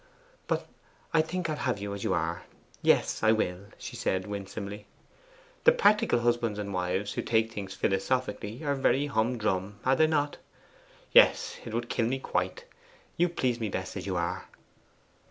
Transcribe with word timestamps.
'But 0.47 0.65
I 1.13 1.21
think 1.21 1.47
I'll 1.47 1.55
have 1.57 1.77
you 1.77 1.93
as 1.93 2.03
you 2.03 2.11
are; 2.11 2.43
yes, 2.81 3.21
I 3.21 3.33
will!' 3.33 3.67
she 3.77 3.95
said 3.95 4.25
winsomely. 4.25 4.87
'The 5.63 5.71
practical 5.73 6.21
husbands 6.21 6.57
and 6.57 6.73
wives 6.73 7.13
who 7.13 7.21
take 7.21 7.51
things 7.51 7.75
philosophically 7.75 8.63
are 8.63 8.73
very 8.73 9.05
humdrum, 9.05 9.79
are 9.85 9.95
they 9.95 10.07
not? 10.07 10.37
Yes, 11.11 11.59
it 11.65 11.73
would 11.75 11.87
kill 11.87 12.07
me 12.07 12.17
quite. 12.17 12.63
You 13.15 13.29
please 13.29 13.59
me 13.59 13.69
best 13.69 13.95
as 13.95 14.07
you 14.07 14.15
are. 14.15 14.47